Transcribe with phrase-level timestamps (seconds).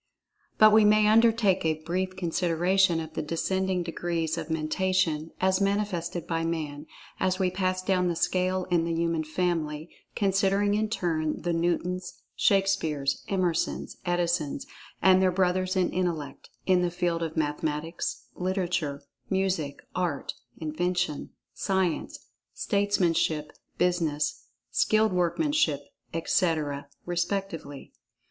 [0.57, 6.25] But we may undertake a brief consideration of the descending degrees of Mentation as manifested
[6.25, 6.87] by Man,
[7.19, 12.15] as we pass down the scale in the human family, considering in turn, the Newtons,
[12.35, 14.65] Shakespeares, Emersons, Edisons,
[15.03, 22.25] and their brothers in intellect, in the field of mathematics, literature, music, art, invention, science,
[22.55, 25.81] statesmanship, business, skilled workmanship,
[26.11, 27.93] etc., respectively.